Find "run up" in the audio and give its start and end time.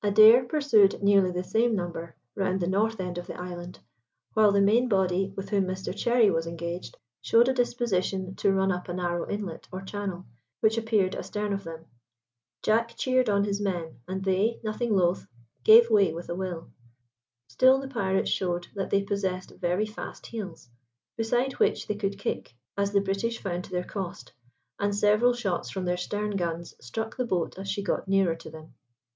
8.52-8.88